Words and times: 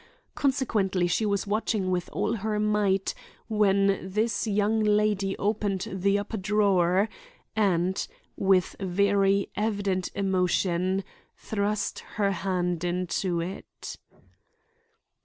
Consequently 0.33 1.05
she 1.05 1.27
was 1.27 1.45
watching 1.45 1.91
with 1.91 2.09
all 2.11 2.37
her 2.37 2.59
might, 2.59 3.13
when 3.47 3.99
this 4.01 4.47
young 4.47 4.79
lady 4.83 5.37
opened 5.37 5.87
the 5.91 6.17
upper 6.17 6.37
drawer 6.37 7.07
and, 7.55 8.07
with 8.35 8.75
very 8.79 9.51
evident 9.55 10.09
emotion, 10.15 11.03
thrust 11.35 11.99
her 12.17 12.31
hand 12.31 12.83
into 12.83 13.41
it. 13.41 13.97